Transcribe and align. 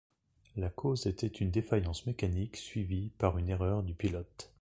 La 0.55 0.71
cause 0.71 1.05
était 1.05 1.27
une 1.27 1.51
défaillance 1.51 2.07
mécanique 2.07 2.55
suivie 2.57 3.11
par 3.19 3.37
une 3.37 3.49
erreur 3.49 3.83
du 3.83 3.93
pilote. 3.93 4.49